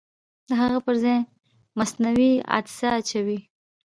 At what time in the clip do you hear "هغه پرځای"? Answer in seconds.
0.61-1.19